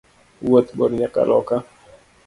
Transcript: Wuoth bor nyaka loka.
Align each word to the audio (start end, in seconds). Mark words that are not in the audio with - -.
Wuoth 0.47 0.71
bor 0.77 0.91
nyaka 0.99 1.21
loka. 1.29 1.55